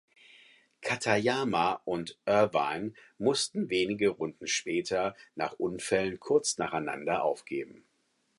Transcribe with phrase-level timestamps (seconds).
[0.81, 7.85] Katayama und Irvine mussten wenige Runden später nach Unfällen kurz nacheinander aufgeben.